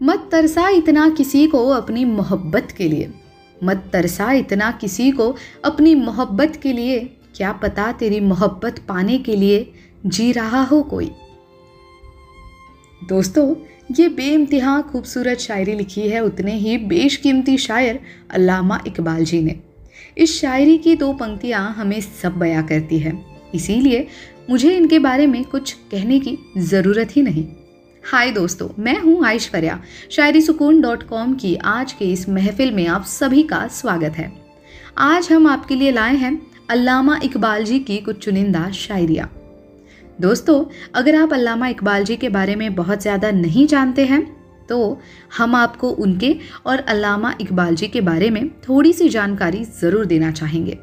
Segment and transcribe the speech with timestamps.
[0.00, 3.10] मत तरसा इतना किसी को अपनी मोहब्बत के लिए।
[3.64, 5.34] मत तरसा इतना किसी को
[5.64, 6.98] अपनी मोहब्बत के लिए।
[7.36, 9.72] क्या पता तेरी मोहब्बत पाने के लिए
[10.06, 11.10] जी रहा हो कोई।
[13.02, 13.54] दोस्तों,
[13.98, 18.00] ये बेइम्तिहा खूबसूरत शायरी लिखी है, उतने ही बेशकीमती शायर
[18.30, 19.58] अल्लामा इकबाल जी ने।
[20.18, 23.18] इस शायरी की दो पंक्तियाँ हमें सब बयां करती है,
[23.54, 24.06] इसीलिए
[24.50, 27.44] मुझे इनके बारे में कुछ कहने की ज़रूरत ही नहीं।
[28.04, 29.78] हाय दोस्तों, मैं हूँ ऐश्वर्या।
[30.10, 34.30] शायरी सुकून डॉट कॉम की आज के इस महफिल में आप सभी का स्वागत है।
[34.98, 39.28] आज हम आपके लिए लाए हैं अल्लामा इकबाल जी की कुछ चुनिंदा शायरिया।
[40.18, 40.64] दोस्तों,
[40.94, 44.24] अगर आप अल्लामा इकबाल जी के बारे में बहुत ज़्यादा नहीं जानते हैं
[44.68, 44.98] तो
[45.38, 46.36] हम आपको उनके
[46.66, 50.78] और अल्लामा इकबाल जी के बारे में थोड़ी सी जानकारी ज़रूर देना चाहेंगे।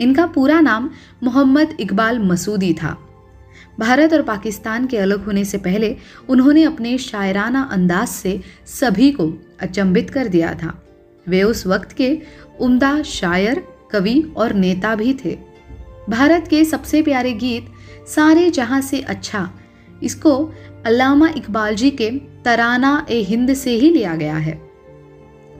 [0.00, 0.90] इनका पूरा नाम
[1.22, 2.96] मोहम्मद इकबाल मसूदी था।
[3.80, 5.96] भारत और पाकिस्तान के अलग होने से पहले
[6.28, 10.82] उन्होंने अपने शायराना अंदाज से सभी को अचंभित कर दिया था।
[11.28, 12.18] वे उस वक्त के
[12.60, 15.38] उम्दा शायर, कवि और नेता भी थे।
[16.10, 17.72] भारत के सबसे प्यारे गीत
[18.08, 19.50] सारे जहाँ से अच्छा
[20.02, 20.52] इसको
[20.86, 22.10] अल्लामा इकबाल जी के
[22.44, 24.65] तराना ए हिंद से ही लिया गया है।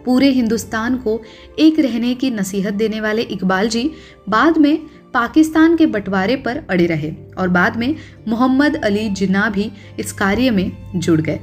[0.07, 1.21] पूरे हिंदुस्तान को
[1.59, 3.91] एक रहने की नसीहत देने वाले इकबाल जी
[4.29, 4.79] बाद में
[5.15, 7.95] पाकिस्तान के बंटवारे पर अड़े रहे और बाद में
[8.29, 11.41] मोहम्मद अली जिन्ना भी इस कार्य में जुड़ गए।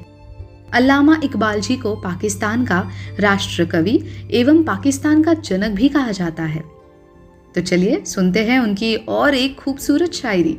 [0.73, 2.79] अल्लामा इकबाल जी को पाकिस्तान का
[3.19, 3.99] राष्ट्र कवि
[4.31, 6.63] एवं पाकिस्तान का जनक भी कहा जाता है।
[7.55, 10.57] तो चलिए सुनते हैं उनकी और एक खूबसूरत शायरी।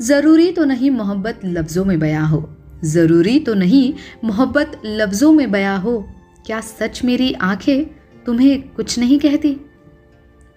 [0.00, 2.48] ज़रूरी तो नहीं मोहब्बत लफ्ज़ों में बयां हो,
[2.84, 3.92] ज़रूरी तो नहीं
[4.24, 5.98] मोहब्बत लफ्ज़ों में बयां हो।
[6.48, 7.84] क्या सच मेरी आँखें
[8.26, 9.50] तुम्हें कुछ नहीं कहती?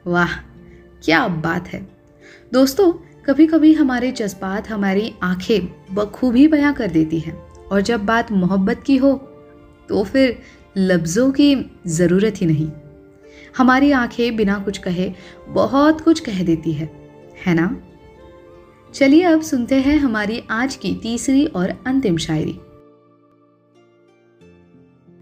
[0.07, 0.35] वाह,
[1.03, 1.81] क्या बात है।
[2.53, 2.91] दोस्तों
[3.25, 7.35] कभी कभी हमारे जज्बात हमारी आँखें बखूबी बयां कर देती हैं
[7.67, 9.13] और जब बात मोहब्बत की हो
[9.89, 10.37] तो फिर
[10.77, 11.55] लफ्ज़ों की
[11.87, 12.71] ज़रूरत ही नहीं।
[13.57, 15.11] हमारी आँखें बिना कुछ कहे,
[15.49, 16.91] बहुत कुछ कह देती है
[17.45, 17.75] है ना?
[18.93, 22.59] चलिए अब सुनते हैं हमारी आज की तीसरी और अंतिम शायरी।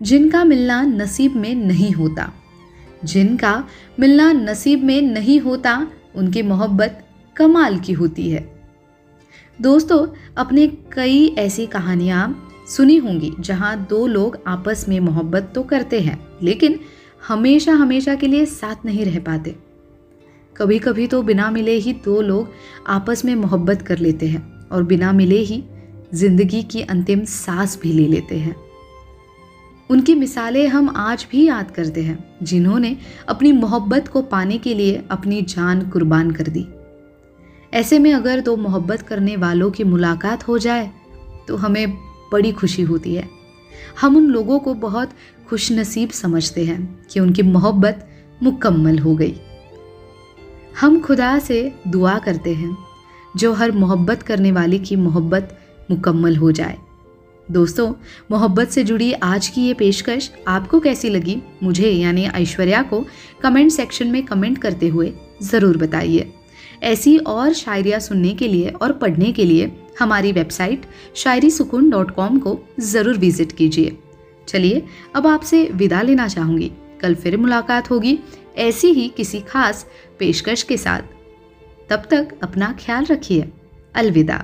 [0.01, 2.31] जिनका मिलना नसीब में नहीं होता।
[3.05, 3.63] जिनका
[3.99, 7.03] मिलना नसीब में नहीं होता, उनकी मोहब्बत
[7.35, 8.47] कमाल की होती है।
[9.59, 10.05] दोस्तों,
[10.37, 16.19] अपने कई ऐसी कहानियाँ सुनी होंगी, जहाँ दो लोग आपस में मोहब्बत तो करते हैं,
[16.43, 16.79] लेकिन
[17.27, 19.55] हमेशा हमेशा के लिए साथ नहीं रह पाते।
[20.55, 22.49] कभी कभी तो बिना मिले ही दो लोग
[22.87, 25.63] आपस में मोहब्बत कर लेते हैं, और बिना मिले ही
[26.13, 28.55] ज़िंदगी की अंतिम सांस भी ले लेते हैं।
[29.89, 32.95] उनकी मिसालें हम आज भी याद करते हैं, जिन्होंने
[33.29, 36.65] अपनी मोहब्बत को पाने के लिए अपनी जान कुर्बान कर दी।
[37.73, 40.91] ऐसे में अगर दो मोहब्बत करने वालों की मुलाकात हो जाए
[41.47, 41.93] तो हमें
[42.31, 43.27] बड़ी खुशी होती है।
[44.01, 45.11] हम उन लोगों को बहुत
[45.49, 48.07] खुश नसीब समझते हैं कि उनकी मोहब्बत
[48.43, 49.33] मुकम्मल हो गई।
[50.79, 52.77] हम खुदा से दुआ करते हैं,
[53.37, 55.57] जो हर मोहब्बत करने वाले की मोहब्बत
[55.91, 56.77] मुकम्मल हो जाए।
[57.51, 57.93] दोस्तों,
[58.31, 61.35] मोहब्बत से जुड़ी आज की ये पेशकश आपको कैसी लगी?
[61.63, 63.05] मुझे, यानी ऐश्वर्या को
[63.41, 65.11] कमेंट सेक्शन में कमेंट करते हुए
[65.43, 66.31] ज़रूर बताइए।
[66.83, 72.11] ऐसी और शायरियाँ सुनने के लिए और पढ़ने के लिए हमारी वेबसाइट शायरी सुकून डॉट
[72.11, 73.97] कॉम को ज़रूर विज़िट कीजिए।
[74.47, 74.83] चलिए,
[75.15, 76.71] अब आपसे विदा लेना चाहूँगी।
[77.01, 78.17] कल फिर मुलाकात होगी
[78.57, 79.85] ऐसी ही किसी खास
[80.19, 81.01] पेशकश के साथ।
[81.89, 83.49] तब तक अपना ख्याल रखिए।
[83.95, 84.43] अलविदा।